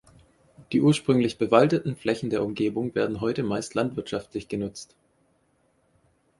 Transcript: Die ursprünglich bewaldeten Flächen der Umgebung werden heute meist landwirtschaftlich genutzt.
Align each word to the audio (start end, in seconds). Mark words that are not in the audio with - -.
Die 0.71 0.81
ursprünglich 0.81 1.37
bewaldeten 1.37 1.95
Flächen 1.95 2.31
der 2.31 2.41
Umgebung 2.43 2.95
werden 2.95 3.21
heute 3.21 3.43
meist 3.43 3.75
landwirtschaftlich 3.75 4.47
genutzt. 4.47 4.95